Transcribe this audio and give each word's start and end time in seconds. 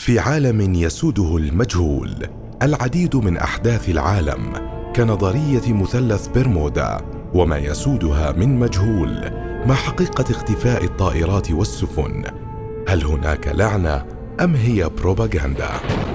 في 0.00 0.18
عالم 0.18 0.74
يسوده 0.74 1.36
المجهول 1.36 2.26
العديد 2.62 3.16
من 3.16 3.36
أحداث 3.36 3.88
العالم 3.88 4.52
كنظرية 4.96 5.72
مثلث 5.72 6.28
برمودا 6.28 7.00
وما 7.34 7.58
يسودها 7.58 8.32
من 8.32 8.58
مجهول 8.58 9.30
ما 9.66 9.74
حقيقة 9.74 10.24
اختفاء 10.30 10.84
الطائرات 10.84 11.50
والسفن. 11.50 12.24
هل 12.88 13.04
هناك 13.04 13.48
لعنة 13.48 14.06
أم 14.40 14.54
هي 14.54 14.88
بروباغندا؟ 14.88 15.70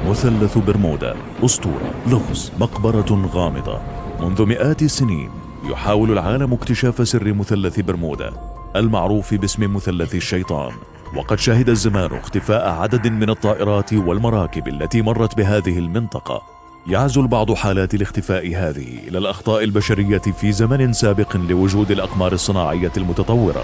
مثلث 0.10 0.58
برمودا 0.58 1.16
أسطورة 1.46 1.94
لغز 2.08 2.52
مقبرة 2.60 3.30
غامضة. 3.34 3.80
منذ 4.20 4.46
مئات 4.46 4.82
السنين 4.82 5.30
يحاول 5.70 6.12
العالم 6.12 6.54
اكتشاف 6.54 7.08
سر 7.08 7.34
مثلث 7.34 7.80
برمودا 7.80 8.34
المعروف 8.76 9.34
باسم 9.34 9.76
مثلث 9.76 10.16
الشيطان. 10.16 10.72
وقد 11.16 11.40
شهد 11.40 11.70
الزمان 11.70 12.14
اختفاء 12.14 12.70
عدد 12.70 13.08
من 13.08 13.30
الطائرات 13.30 13.94
والمراكب 13.94 14.68
التي 14.68 15.02
مرت 15.02 15.38
بهذه 15.38 15.80
المنطقة. 15.80 16.42
يعزو 16.88 17.28
بعض 17.28 17.54
حالات 17.54 17.94
الاختفاء 17.94 18.48
هذه 18.48 19.08
إلى 19.08 19.18
الأخطاء 19.18 19.64
البشرية 19.64 20.18
في 20.18 20.52
زمن 20.52 20.94
سابق 20.94 21.38
لوجود 21.38 21.92
الأقمار 21.92 22.34
الصناعية 22.34 22.92
المتطورة. 22.98 23.64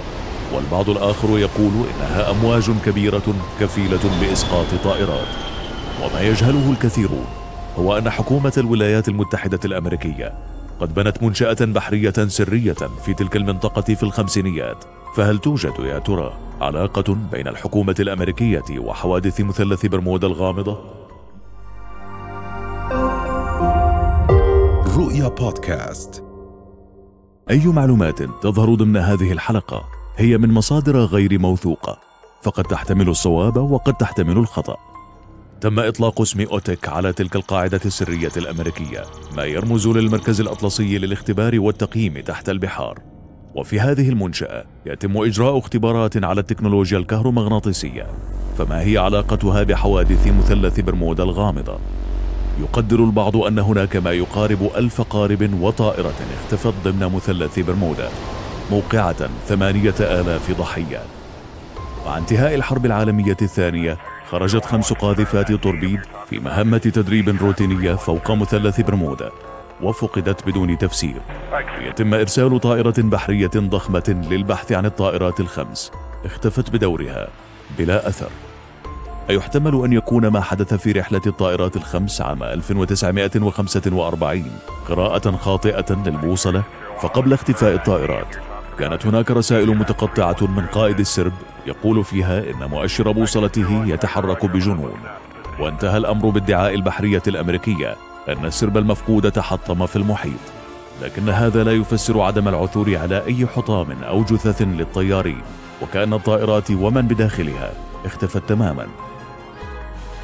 والبعض 0.53 0.89
الآخر 0.89 1.39
يقول 1.39 1.71
إنها 1.71 2.31
أمواج 2.31 2.71
كبيرة 2.85 3.35
كفيلة 3.59 4.19
باسقاط 4.21 4.67
طائرات. 4.83 5.27
وما 6.03 6.21
يجهله 6.21 6.71
الكثيرون 6.71 7.25
هو 7.77 7.97
أن 7.97 8.09
حكومة 8.09 8.53
الولايات 8.57 9.07
المتحدة 9.07 9.59
الأمريكية 9.65 10.33
قد 10.79 10.93
بنت 10.93 11.23
منشأة 11.23 11.57
بحرية 11.61 12.27
سرية 12.27 12.75
في 13.05 13.13
تلك 13.13 13.35
المنطقة 13.35 13.95
في 13.95 14.03
الخمسينيات. 14.03 14.83
فهل 15.15 15.37
توجد 15.37 15.73
يا 15.79 15.99
ترى؟ 15.99 16.50
علاقة 16.61 17.17
بين 17.31 17.47
الحكومة 17.47 17.95
الأمريكية 17.99 18.79
وحوادث 18.79 19.41
مثلث 19.41 19.85
برمودا 19.85 20.27
الغامضة؟ 20.27 20.79
رؤيا 24.97 25.27
بودكاست. 25.27 26.23
أي 27.49 27.67
معلومات 27.67 28.23
تظهر 28.23 28.75
ضمن 28.75 28.97
هذه 28.97 29.31
الحلقة 29.31 29.83
هي 30.17 30.37
من 30.37 30.51
مصادر 30.51 30.97
غير 30.97 31.39
موثوقة 31.39 31.99
فقد 32.41 32.63
تحتمل 32.63 33.09
الصواب 33.09 33.57
وقد 33.57 33.93
تحتمل 33.93 34.37
الخطأ. 34.37 34.77
تم 35.61 35.79
إطلاق 35.79 36.21
اسم 36.21 36.41
أوتك 36.41 36.89
على 36.89 37.13
تلك 37.13 37.35
القاعدة 37.35 37.81
السرية 37.85 38.31
الأمريكية 38.37 39.03
ما 39.35 39.43
يرمز 39.43 39.87
للمركز 39.87 40.41
الأطلسي 40.41 40.97
للاختبار 40.97 41.59
والتقييم 41.59 42.19
تحت 42.19 42.49
البحار. 42.49 43.10
وفي 43.55 43.79
هذه 43.79 44.09
المنشأة 44.09 44.63
يتم 44.85 45.17
إجراء 45.17 45.57
اختبارات 45.57 46.23
على 46.23 46.41
التكنولوجيا 46.41 46.97
الكهرومغناطيسية 46.97 48.07
فما 48.57 48.81
هي 48.81 48.97
علاقتها 48.97 49.63
بحوادث 49.63 50.27
مثلث 50.27 50.79
برمودا 50.79 51.23
الغامضة؟ 51.23 51.77
يقدر 52.59 52.99
البعض 53.03 53.37
أن 53.37 53.59
هناك 53.59 53.95
ما 53.95 54.11
يقارب 54.11 54.71
ألف 54.75 55.01
قارب 55.01 55.53
وطائرة 55.61 56.13
اختفت 56.43 56.73
ضمن 56.83 57.11
مثلث 57.15 57.59
برمودا 57.59 58.09
موقعة 58.71 59.29
ثمانية 59.47 59.95
آلاف 59.99 60.51
ضحية 60.51 61.01
مع 62.05 62.17
انتهاء 62.17 62.55
الحرب 62.55 62.85
العالمية 62.85 63.37
الثانية 63.41 63.97
خرجت 64.29 64.65
خمس 64.65 64.93
قاذفات 64.93 65.51
توربيد 65.51 65.99
في 66.29 66.39
مهمة 66.39 66.77
تدريب 66.77 67.29
روتينية 67.41 67.95
فوق 67.95 68.31
مثلث 68.31 68.81
برمودا 68.81 69.31
وفقدت 69.81 70.47
بدون 70.47 70.77
تفسير 70.77 71.21
يتم 71.85 72.13
إرسال 72.13 72.59
طائرة 72.59 72.93
بحرية 72.97 73.51
ضخمة 73.55 74.25
للبحث 74.29 74.71
عن 74.71 74.85
الطائرات 74.85 75.39
الخمس 75.39 75.91
اختفت 76.25 76.69
بدورها 76.69 77.27
بلا 77.77 78.07
أثر. 78.07 78.29
أيحتمل 79.29 79.85
أن 79.85 79.93
يكون 79.93 80.27
ما 80.27 80.41
حدث 80.41 80.73
في 80.73 80.91
رحلة 80.91 81.21
الطائرات 81.27 81.75
الخمس 81.75 82.21
عام 82.21 82.43
1945 82.43 84.51
قراءة 84.87 85.31
خاطئة 85.31 86.03
للبوصلة 86.05 86.63
فقبل 87.01 87.33
اختفاء 87.33 87.75
الطائرات. 87.75 88.35
كانت 88.79 89.05
هناك 89.05 89.31
رسائل 89.31 89.77
متقطعة 89.77 90.37
من 90.41 90.65
قائد 90.65 90.99
السرب 90.99 91.33
يقول 91.67 92.03
فيها 92.03 92.39
إن 92.39 92.69
مؤشر 92.69 93.11
بوصلته 93.11 93.85
يتحرك 93.85 94.45
بجنون. 94.45 94.99
وانتهى 95.59 95.97
الأمر 95.97 96.29
بادعاء 96.29 96.75
البحرية 96.75 97.23
الأمريكية 97.27 97.95
أن 98.29 98.45
السرب 98.45 98.77
المفقود 98.77 99.31
تحطم 99.31 99.85
في 99.85 99.95
المحيط. 99.95 100.60
لكن 101.01 101.29
هذا 101.29 101.63
لا 101.63 101.71
يفسر 101.71 102.21
عدم 102.21 102.47
العثور 102.47 102.97
على 102.97 103.25
أي 103.25 103.47
حطام 103.47 104.03
أو 104.03 104.23
جثث 104.23 104.61
للطيارين 104.61 105.41
وكأن 105.81 106.13
الطائرات 106.13 106.71
ومن 106.71 107.01
بداخلها 107.01 107.71
اختفت 108.05 108.49
تماما. 108.49 108.87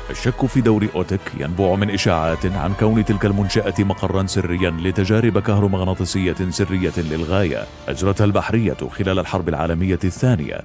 الشك 0.09 0.45
في 0.45 0.61
دور 0.61 0.87
أوتك 0.95 1.19
ينبع 1.39 1.75
من 1.75 1.89
إشاعات 1.89 2.45
عن 2.45 2.73
كون 2.79 3.05
تلك 3.05 3.25
المنشأة 3.25 3.73
مقرا 3.79 4.25
سريا 4.25 4.69
لتجارب 4.69 5.39
كهرومغناطيسية 5.39 6.35
سرية 6.49 6.93
للغاية 6.97 7.63
أجرتها 7.87 8.25
البحرية 8.25 8.77
خلال 8.97 9.19
الحرب 9.19 9.49
العالمية 9.49 9.99
الثانية. 10.03 10.61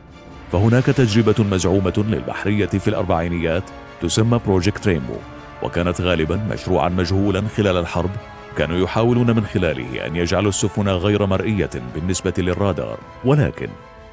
فهناك 0.52 0.84
تجربة 0.84 1.44
مزعومة 1.44 2.04
للبحرية 2.08 2.66
في 2.66 2.88
الأربعينيات 2.88 3.64
تسمى 4.02 4.40
Project 4.46 4.88
Rainbow 4.88 5.16
وكانت 5.62 6.00
غالبا 6.00 6.36
مشروعا 6.36 6.88
مجهولا 6.88 7.42
خلال 7.56 7.76
الحرب 7.76 8.10
كانوا 8.56 8.78
يحاولون 8.78 9.36
من 9.36 9.44
خلاله 9.44 10.06
أن 10.06 10.16
يجعلوا 10.16 10.48
السفن 10.48 10.88
غير 10.88 11.26
مرئية 11.26 11.70
بالنسبة 11.94 12.34
للرادار 12.38 12.98
ولكن 13.24 13.68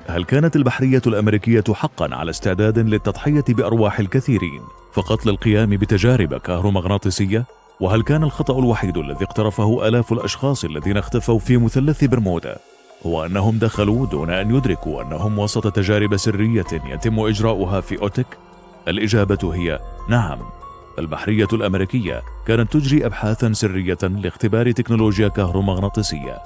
هل 0.07 0.23
كانت 0.23 0.55
البحرية 0.55 1.01
الأمريكية 1.07 1.63
حقا 1.73 2.15
على 2.15 2.29
استعداد 2.29 2.79
للتضحية 2.79 3.43
بأرواح 3.49 3.99
الكثيرين 3.99 4.61
فقط 4.93 5.25
للقيام 5.25 5.69
بتجارب 5.69 6.37
كهرومغناطيسية؟ 6.37 7.45
وهل 7.79 8.01
كان 8.01 8.23
الخطأ 8.23 8.59
الوحيد 8.59 8.97
الذي 8.97 9.25
اقترفه 9.25 9.87
آلاف 9.87 10.13
الأشخاص 10.13 10.65
الذين 10.65 10.97
اختفوا 10.97 11.39
في 11.39 11.57
مثلث 11.57 12.03
برمودا 12.03 12.57
هو 13.05 13.25
أنهم 13.25 13.57
دخلوا 13.57 14.05
دون 14.05 14.29
أن 14.29 14.55
يدركوا 14.55 15.01
أنهم 15.01 15.39
وسط 15.39 15.75
تجارب 15.75 16.17
سرية 16.17 16.65
يتم 16.85 17.19
إجراؤها 17.19 17.81
في 17.81 18.01
أوتك؟ 18.01 18.37
الإجابة 18.87 19.53
هي 19.53 19.79
نعم 20.09 20.39
البحرية 20.99 21.47
الأمريكية 21.53 22.23
كانت 22.47 22.73
تجري 22.73 23.05
أبحاثا 23.05 23.53
سرية 23.53 23.97
لاختبار 24.03 24.71
تكنولوجيا 24.71 25.27
كهرومغناطيسية. 25.27 26.37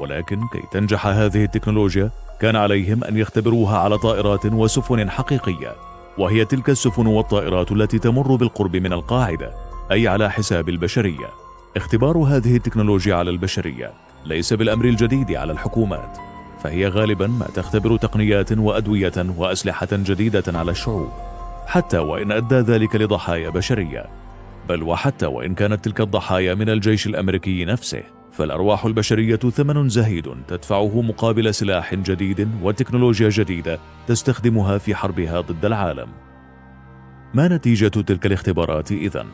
ولكن 0.00 0.40
كي 0.52 0.62
تنجح 0.72 1.06
هذه 1.06 1.44
التكنولوجيا 1.44 2.10
كان 2.40 2.56
عليهم 2.56 3.04
أن 3.04 3.16
يختبروها 3.16 3.78
على 3.78 3.98
طائرات 3.98 4.46
وسفن 4.46 5.10
حقيقية. 5.10 5.74
وهي 6.18 6.44
تلك 6.44 6.70
السفن 6.70 7.06
والطائرات 7.06 7.72
التي 7.72 7.98
تمر 7.98 8.36
بالقرب 8.36 8.76
من 8.76 8.92
القاعدة 8.92 9.52
أي 9.92 10.08
على 10.08 10.30
حساب 10.30 10.68
البشرية. 10.68 11.28
اختبار 11.76 12.18
هذه 12.18 12.56
التكنولوجيا 12.56 13.14
على 13.14 13.30
البشرية 13.30 13.92
ليس 14.26 14.52
بالأمر 14.52 14.84
الجديد 14.84 15.32
على 15.32 15.52
الحكومات 15.52 16.18
فهي 16.62 16.88
غالبا 16.88 17.26
ما 17.26 17.46
تختبر 17.54 17.96
تقنيات 17.96 18.52
وأدوية 18.52 19.12
وأسلحة 19.36 19.88
جديدة 19.92 20.58
على 20.58 20.70
الشعوب. 20.70 21.31
حتى 21.72 21.98
وإن 21.98 22.32
أدى 22.32 22.54
ذلك 22.54 22.96
لضحايا 22.96 23.50
بشرية. 23.50 24.06
بل 24.68 24.82
وحتى 24.82 25.26
وإن 25.26 25.54
كانت 25.54 25.84
تلك 25.84 26.00
الضحايا 26.00 26.54
من 26.54 26.68
الجيش 26.68 27.06
الأمريكي 27.06 27.64
نفسه 27.64 28.02
فالأرواح 28.32 28.84
البشرية 28.84 29.36
ثمن 29.36 29.88
زهيد 29.88 30.28
تدفعه 30.48 31.00
مقابل 31.00 31.54
سلاح 31.54 31.94
جديد 31.94 32.48
وتكنولوجيا 32.62 33.28
جديدة 33.28 33.78
تستخدمها 34.06 34.78
في 34.78 34.94
حربها 34.94 35.40
ضد 35.40 35.64
العالم. 35.64 36.08
ما 37.34 37.48
نتيجة 37.48 37.88
تلك 37.88 38.26
الاختبارات 38.26 38.92
إذن؟ 38.92 39.26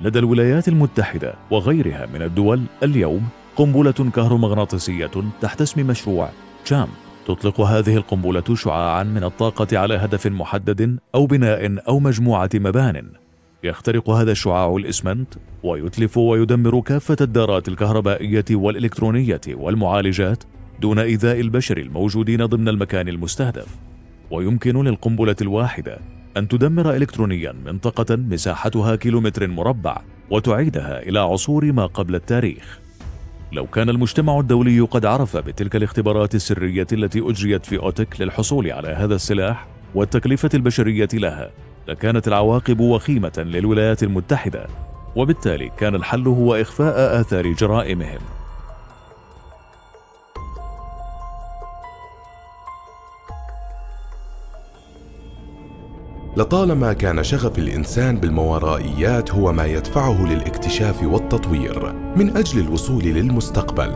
لدى 0.00 0.18
الولايات 0.18 0.68
المتحدة 0.68 1.34
وغيرها 1.50 2.06
من 2.06 2.22
الدول 2.22 2.62
اليوم 2.82 3.28
قنبلة 3.56 4.10
كهرومغناطيسية 4.14 5.10
تحت 5.40 5.62
اسم 5.62 5.86
مشروع 5.86 6.30
تشامب 6.64 7.05
تطلق 7.26 7.60
هذه 7.60 7.96
القنبلة 7.96 8.54
شعاعا 8.54 9.02
من 9.02 9.24
الطاقة 9.24 9.78
على 9.78 9.94
هدف 9.94 10.26
محدد 10.26 10.98
أو 11.14 11.26
بناء 11.26 11.88
أو 11.88 12.00
مجموعة 12.00 12.50
مبان. 12.54 13.10
يخترق 13.64 14.10
هذا 14.10 14.32
الشعاع 14.32 14.76
الإسمنت 14.76 15.34
ويتلف 15.62 16.18
ويدمر 16.18 16.80
كافة 16.80 17.16
الدارات 17.20 17.68
الكهربائية 17.68 18.44
والإلكترونية 18.50 19.40
والمعالجات 19.48 20.44
دون 20.80 20.98
إيذاء 20.98 21.40
البشر 21.40 21.76
الموجودين 21.76 22.46
ضمن 22.46 22.68
المكان 22.68 23.08
المستهدف. 23.08 23.76
ويمكن 24.30 24.84
للقنبلة 24.84 25.36
الواحدة 25.42 25.98
أن 26.36 26.48
تدمر 26.48 26.96
إلكترونيا 26.96 27.52
منطقة 27.52 28.16
مساحتها 28.16 28.96
كيلومتر 28.96 29.48
مربع 29.48 30.02
وتعيدها 30.30 31.02
إلى 31.02 31.18
عصور 31.18 31.72
ما 31.72 31.86
قبل 31.86 32.14
التاريخ. 32.14 32.85
لو 33.52 33.66
كان 33.66 33.88
المجتمع 33.88 34.40
الدولي 34.40 34.80
قد 34.80 35.06
عرف 35.06 35.36
بتلك 35.36 35.76
الاختبارات 35.76 36.34
السرية 36.34 36.86
التي 36.92 37.20
أجريت 37.20 37.66
في 37.66 37.78
أوتك 37.78 38.20
للحصول 38.20 38.70
على 38.72 38.88
هذا 38.88 39.14
السلاح 39.14 39.66
والتكلفة 39.94 40.50
البشرية 40.54 41.08
لها 41.14 41.50
لكانت 41.88 42.28
العواقب 42.28 42.80
وخيمة 42.80 43.32
للولايات 43.38 44.02
المتحدة 44.02 44.66
وبالتالي 45.16 45.70
كان 45.78 45.94
الحل 45.94 46.26
هو 46.26 46.54
إخفاء 46.54 47.20
آثار 47.20 47.52
جرائمهم. 47.52 48.35
لطالما 56.36 56.92
كان 56.92 57.24
شغف 57.24 57.58
الإنسان 57.58 58.16
بالماورائيات 58.16 59.30
هو 59.30 59.52
ما 59.52 59.66
يدفعه 59.66 60.26
للاكتشاف 60.26 61.02
والتطوير 61.02 61.92
من 62.16 62.36
أجل 62.36 62.60
الوصول 62.60 63.04
للمستقبل 63.04 63.92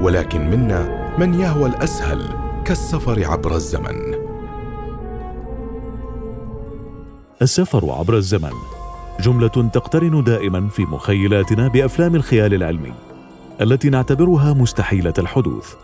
ولكن 0.00 0.50
منا 0.50 1.12
من 1.18 1.40
يهوى 1.40 1.68
الأسهل 1.68 2.28
كالسفر 2.64 3.24
عبر 3.24 3.54
الزمن. 3.54 4.14
السفر 7.42 7.90
عبر 7.90 8.16
الزمن 8.16 8.52
جملة 9.20 9.48
تقترن 9.48 10.24
دائما 10.24 10.68
في 10.68 10.82
مخيلاتنا 10.82 11.68
بأفلام 11.68 12.14
الخيال 12.14 12.54
العلمي 12.54 12.92
التي 13.60 13.90
نعتبرها 13.90 14.52
مستحيلة 14.52 15.14
الحدوث 15.18 15.74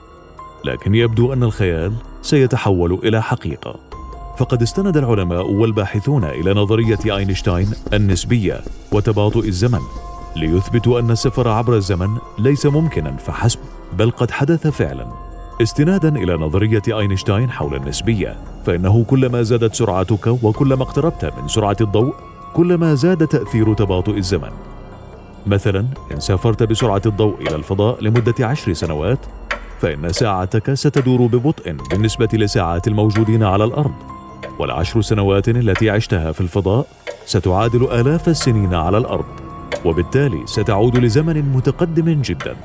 لكن 0.64 0.94
يبدو 0.94 1.32
أن 1.32 1.42
الخيال 1.42 1.92
سيتحول 2.22 2.92
إلى 2.92 3.22
حقيقة. 3.22 3.87
فقد 4.38 4.62
استند 4.62 4.96
العلماء 4.96 5.50
والباحثون 5.50 6.24
إلى 6.24 6.54
نظرية 6.54 6.98
أينشتاين 7.06 7.70
النسبية 7.92 8.60
وتباطؤ 8.92 9.44
الزمن 9.44 9.80
ليثبتوا 10.36 11.00
أن 11.00 11.10
السفر 11.10 11.48
عبر 11.48 11.76
الزمن 11.76 12.08
ليس 12.38 12.66
ممكنا 12.66 13.16
فحسب 13.16 13.58
بل 13.98 14.10
قد 14.10 14.30
حدث 14.30 14.66
فعلا. 14.66 15.06
استنادا 15.62 16.16
إلى 16.16 16.36
نظرية 16.36 16.82
أينشتاين 16.88 17.50
حول 17.50 17.74
النسبية 17.74 18.36
فإنه 18.66 19.04
كلما 19.04 19.42
زادت 19.42 19.74
سرعتك 19.74 20.26
وكلما 20.26 20.82
اقتربت 20.82 21.24
من 21.24 21.48
سرعة 21.48 21.76
الضوء 21.80 22.14
كلما 22.54 22.94
زاد 22.94 23.26
تأثير 23.26 23.74
تباطؤ 23.74 24.16
الزمن. 24.16 24.50
مثلا 25.46 25.86
إن 26.12 26.20
سافرت 26.20 26.62
بسرعة 26.62 27.02
الضوء 27.06 27.34
إلى 27.40 27.56
الفضاء 27.56 28.04
لمدة 28.04 28.46
عشر 28.46 28.72
سنوات 28.72 29.18
فإن 29.80 30.12
ساعتك 30.12 30.74
ستدور 30.74 31.26
ببطء 31.26 31.76
بالنسبة 31.90 32.28
لساعات 32.32 32.88
الموجودين 32.88 33.42
على 33.42 33.64
الأرض. 33.64 34.17
والعشر 34.58 35.00
سنوات 35.00 35.48
التي 35.48 35.90
عشتها 35.90 36.32
في 36.32 36.40
الفضاء 36.40 36.86
ستعادل 37.26 37.84
آلاف 37.84 38.28
السنين 38.28 38.74
على 38.74 38.98
الأرض 38.98 39.24
وبالتالي 39.84 40.46
ستعود 40.46 40.96
لزمن 40.96 41.52
متقدم 41.52 42.22
جدا. 42.22 42.56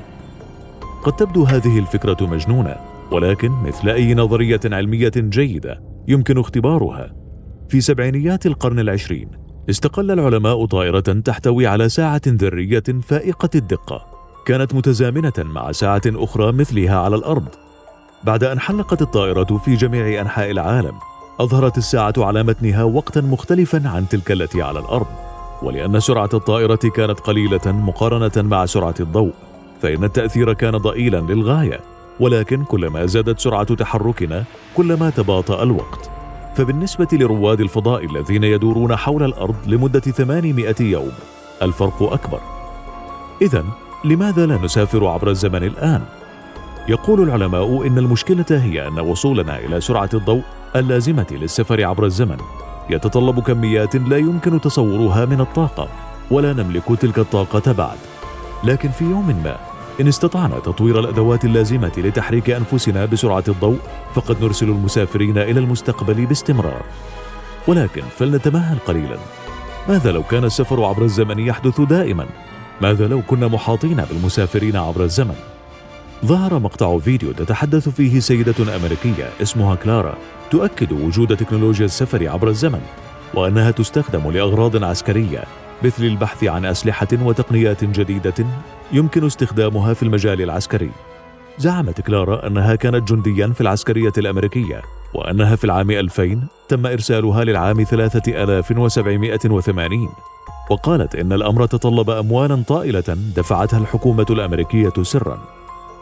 قد 1.02 1.12
تبدو 1.16 1.44
هذه 1.44 1.78
الفكرة 1.78 2.16
مجنونة 2.20 2.76
ولكن 3.10 3.50
مثل 3.50 3.88
أي 3.88 4.14
نظرية 4.14 4.60
علمية 4.64 5.12
جيدة 5.16 5.82
يمكن 6.08 6.38
اختبارها. 6.38 7.14
في 7.68 7.80
سبعينيات 7.80 8.46
القرن 8.46 8.78
العشرين 8.78 9.28
استقل 9.70 10.10
العلماء 10.10 10.66
طائرة 10.66 11.00
تحتوي 11.00 11.66
على 11.66 11.88
ساعة 11.88 12.22
ذرية 12.28 12.82
فائقة 13.02 13.50
الدقة. 13.54 14.06
كانت 14.46 14.74
متزامنة 14.74 15.32
مع 15.38 15.72
ساعة 15.72 16.02
أخرى 16.06 16.52
مثلها 16.52 16.98
على 16.98 17.16
الأرض. 17.16 17.48
بعد 18.24 18.44
أن 18.44 18.60
حلقت 18.60 19.02
الطائرة 19.02 19.60
في 19.64 19.74
جميع 19.74 20.20
أنحاء 20.20 20.50
العالم 20.50 20.94
أظهرت 21.40 21.78
الساعة 21.78 22.14
على 22.18 22.42
متنها 22.42 22.84
وقتا 22.84 23.20
مختلفا 23.20 23.82
عن 23.88 24.08
تلك 24.08 24.32
التي 24.32 24.62
على 24.62 24.78
الأرض 24.78 25.06
ولأن 25.62 26.00
سرعة 26.00 26.28
الطائرة 26.34 26.76
كانت 26.94 27.20
قليلة 27.20 27.60
مقارنة 27.66 28.32
مع 28.36 28.66
سرعة 28.66 28.94
الضوء 29.00 29.32
فإن 29.82 30.04
التأثير 30.04 30.52
كان 30.52 30.76
ضئيلا 30.76 31.16
للغاية 31.16 31.80
ولكن 32.20 32.64
كلما 32.64 33.06
زادت 33.06 33.40
سرعة 33.40 33.74
تحركنا 33.74 34.44
كلما 34.76 35.10
تباطأ 35.10 35.62
الوقت. 35.62 36.10
فبالنسبة 36.56 37.08
لرواد 37.12 37.60
الفضاء 37.60 38.04
الذين 38.04 38.44
يدورون 38.44 38.96
حول 38.96 39.22
الأرض 39.22 39.54
لمدة 39.66 40.00
800 40.00 40.74
يوم 40.80 41.12
الفرق 41.62 42.02
أكبر. 42.02 42.40
اذا 43.42 43.64
لماذا 44.04 44.46
لا 44.46 44.56
نسافر 44.56 45.06
عبر 45.06 45.30
الزمن 45.30 45.62
الآن؟ 45.64 46.02
يقول 46.88 47.22
العلماء 47.22 47.86
إن 47.86 47.98
المشكلة 47.98 48.46
هي 48.50 48.88
أن 48.88 48.98
وصولنا 48.98 49.58
إلى 49.58 49.80
سرعة 49.80 50.10
الضوء 50.14 50.42
اللازمة 50.76 51.26
للسفر 51.30 51.84
عبر 51.84 52.04
الزمن. 52.04 52.36
يتطلب 52.90 53.40
كميات 53.40 53.96
لا 53.96 54.16
يمكن 54.16 54.60
تصورها 54.60 55.24
من 55.24 55.40
الطاقة 55.40 55.88
ولا 56.30 56.52
نملك 56.52 56.84
تلك 57.00 57.18
الطاقة 57.18 57.72
بعد. 57.72 57.96
لكن 58.64 58.88
في 58.88 59.04
يوم 59.04 59.42
ما 59.44 59.56
إن 60.00 60.08
استطعنا 60.08 60.58
تطوير 60.58 61.00
الأدوات 61.00 61.44
اللازمة 61.44 61.92
لتحريك 61.96 62.50
أنفسنا 62.50 63.04
بسرعة 63.04 63.44
الضوء 63.48 63.78
فقد 64.14 64.42
نرسل 64.42 64.68
المسافرين 64.68 65.38
إلى 65.38 65.60
المستقبل 65.60 66.26
باستمرار. 66.26 66.82
ولكن 67.68 68.02
فلنتمهل 68.18 68.78
قليلا. 68.78 69.16
ماذا 69.88 70.12
لو 70.12 70.22
كان 70.22 70.44
السفر 70.44 70.84
عبر 70.84 71.02
الزمن 71.02 71.38
يحدث 71.38 71.80
دائما؟ 71.80 72.26
ماذا 72.80 73.08
لو 73.08 73.22
كنا 73.22 73.48
محاطين 73.48 73.96
بالمسافرين 73.96 74.76
عبر 74.76 75.04
الزمن؟ 75.04 75.36
ظهر 76.24 76.58
مقطع 76.58 76.98
فيديو 76.98 77.32
تتحدث 77.32 77.88
فيه 77.88 78.20
سيدة 78.20 78.76
أمريكية 78.76 79.30
اسمها 79.42 79.74
كلارا. 79.74 80.14
تؤكد 80.54 80.92
وجود 80.92 81.36
تكنولوجيا 81.36 81.84
السفر 81.84 82.28
عبر 82.28 82.48
الزمن 82.48 82.80
وأنها 83.34 83.70
تستخدم 83.70 84.30
لأغراض 84.30 84.84
عسكرية 84.84 85.44
مثل 85.82 86.04
البحث 86.04 86.44
عن 86.44 86.64
أسلحة 86.64 87.08
وتقنيات 87.12 87.84
جديدة 87.84 88.34
يمكن 88.92 89.26
استخدامها 89.26 89.94
في 89.94 90.02
المجال 90.02 90.42
العسكري. 90.42 90.90
زعمت 91.58 92.00
كلارا 92.00 92.46
أنها 92.46 92.74
كانت 92.74 93.12
جنديا 93.12 93.46
في 93.46 93.60
العسكرية 93.60 94.12
الأمريكية 94.18 94.82
وأنها 95.14 95.56
في 95.56 95.64
العام 95.64 95.90
2000 95.90 96.40
تم 96.68 96.86
إرسالها 96.86 97.44
للعام 97.44 97.84
3780 97.84 100.08
وقالت 100.70 101.14
إن 101.14 101.32
الأمر 101.32 101.66
تطلب 101.66 102.10
أموالا 102.10 102.62
طائلة 102.68 103.16
دفعتها 103.36 103.78
الحكومة 103.78 104.26
الأمريكية 104.30 104.92
سرا 105.02 105.38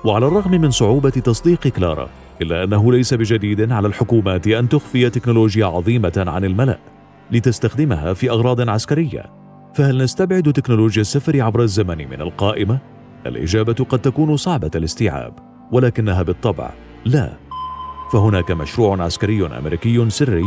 وعلى 0.05 0.27
الرغم 0.27 0.51
من 0.51 0.71
صعوبة 0.71 1.11
تصديق 1.11 1.61
كلارا 1.61 2.09
إلا 2.43 2.65
أنه 2.65 2.93
ليس 2.93 3.15
بجديد 3.15 3.73
على 3.73 3.89
الحكومات 3.89 4.47
أن 4.47 4.69
تخفي 4.69 5.11
تكنولوجيا 5.11 5.67
عظيمة 5.67 6.25
عن 6.27 6.45
الملأ 6.45 6.79
لتستخدمها 7.31 8.13
في 8.13 8.31
أغراض 8.31 8.69
عسكرية. 8.69 9.25
فهل 9.75 9.99
نستبعد 10.03 10.53
تكنولوجيا 10.53 11.01
السفر 11.01 11.43
عبر 11.43 11.63
الزمن 11.63 11.99
من 11.99 12.21
القائمة؟ 12.21 12.79
الإجابة 13.27 13.87
قد 13.89 13.99
تكون 13.99 14.37
صعبة 14.37 14.71
الاستيعاب 14.75 15.35
ولكنها 15.73 16.23
بالطبع 16.23 16.71
لا. 17.05 17.33
فهناك 18.13 18.51
مشروع 18.51 19.03
عسكري 19.03 19.47
أمريكي 19.47 20.11
سري 20.11 20.45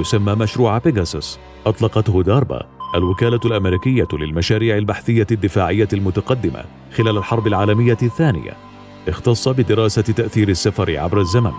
يسمى 0.00 0.34
مشروع 0.34 0.78
بيجاسوس 0.78 1.38
أطلقته 1.66 2.22
داربا 2.22 2.66
الوكالة 2.94 3.40
الأمريكية 3.44 4.08
للمشاريع 4.12 4.76
البحثية 4.76 5.26
الدفاعية 5.32 5.88
المتقدمة 5.92 6.64
خلال 6.96 7.18
الحرب 7.18 7.46
العالمية 7.46 7.98
الثانية. 8.02 8.65
اختص 9.08 9.48
بدراسة 9.48 10.02
تأثير 10.02 10.48
السفر 10.48 10.98
عبر 10.98 11.20
الزمن. 11.20 11.52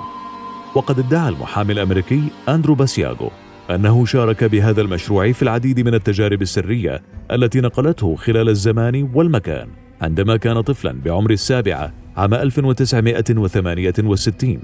وقد 0.75 0.99
ادعى 0.99 1.29
المحامي 1.29 1.73
الأمريكي 1.73 2.23
أندرو 2.49 2.75
باسياغو 2.75 3.31
أنه 3.69 4.05
شارك 4.05 4.43
بهذا 4.43 4.81
المشروع 4.81 5.31
في 5.31 5.41
العديد 5.41 5.79
من 5.79 5.93
التجارب 5.93 6.41
السرية 6.41 7.01
التي 7.31 7.61
نقلته 7.61 8.15
خلال 8.15 8.49
الزمان 8.49 9.09
والمكان 9.13 9.67
عندما 10.01 10.37
كان 10.37 10.61
طفلا 10.61 11.01
بعمر 11.05 11.31
السابعة 11.31 11.93
عام 12.17 12.33
1968 12.33 14.59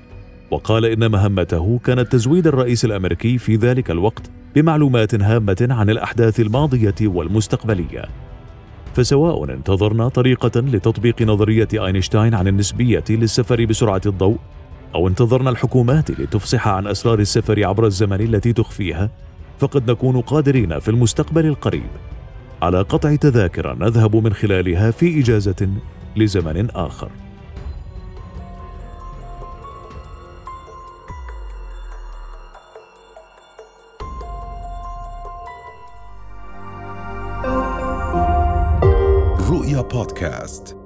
وقال 0.52 0.86
إن 0.86 1.12
مهمته 1.12 1.80
كانت 1.84 2.12
تزويد 2.12 2.48
الرئيس 2.48 2.86
الأمريكي 2.86 3.38
في 3.38 3.56
ذلك 3.56 3.92
الوقت 3.92 4.32
بمعلومات 4.56 5.16
هامة 5.16 5.68
عن 5.70 5.90
الأحداث 5.90 6.40
الماضية 6.40 6.96
والمستقبلية. 7.02 8.23
فسواء 8.94 9.44
انتظرنا 9.54 10.08
طريقة 10.08 10.60
لتطبيق 10.60 11.22
نظرية 11.22 11.68
أينشتاين 11.74 12.36
عن 12.36 12.48
النسبية 12.48 13.04
للسفر 13.10 13.66
بسرعة 13.66 14.02
الضوء 14.06 14.38
أو 14.96 15.08
انتظرنا 15.08 15.50
الحكومات 15.50 16.12
لتفصح 16.12 16.68
عن 16.68 16.88
أسرار 16.88 17.20
السفر 17.20 17.66
عبر 17.66 17.86
الزمن 17.86 18.22
التي 18.22 18.54
تخفيها 18.54 19.10
فقد 19.60 19.92
نكون 19.92 20.22
قادرين 20.22 20.80
في 20.80 20.90
المستقبل 20.90 21.46
القريب. 21.46 21.90
على 22.62 22.82
قطع 22.82 23.16
تذاكر 23.16 23.76
نذهب 23.76 24.16
من 24.16 24.34
خلالها 24.34 24.92
في 24.92 25.20
إجازة 25.20 25.70
لزمن 26.16 26.70
آخر. 26.70 27.10
رؤيا 39.94 40.04
بودكاست 40.04 40.83